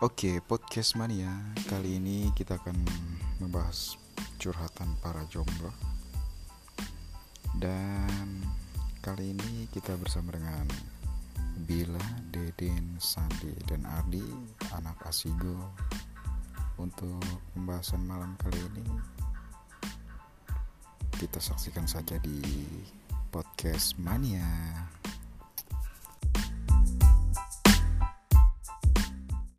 [0.00, 1.28] Oke, podcast mania.
[1.68, 2.72] Kali ini kita akan
[3.36, 4.00] membahas
[4.40, 5.68] curhatan para jomblo.
[7.60, 8.40] Dan
[9.04, 10.64] kali ini kita bersama dengan
[11.68, 12.00] Bila,
[12.32, 14.24] Deden, Sandi, dan Ardi,
[14.72, 15.68] anak Asigo.
[16.80, 17.20] Untuk
[17.52, 18.88] pembahasan malam kali ini
[21.20, 22.40] kita saksikan saja di
[23.28, 24.79] podcast mania.